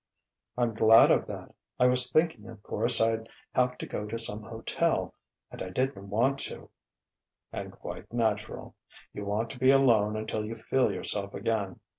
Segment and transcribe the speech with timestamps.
[0.57, 1.53] "I'm glad of that.
[1.79, 5.13] I was thinking, of course, I'd have to go to some hotel...
[5.51, 6.71] and I didn't want to."
[7.53, 8.73] "And quite natural.
[9.13, 11.81] You want to be alone until you feel yourself again....